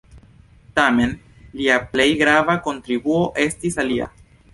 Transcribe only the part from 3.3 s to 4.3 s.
estis alia.